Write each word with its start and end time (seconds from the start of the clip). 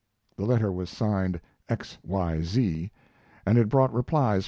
The 0.35 0.45
letter 0.45 0.71
was 0.71 0.89
signed 0.89 1.39
X. 1.69 1.99
Y. 2.03 2.41
Z. 2.41 2.89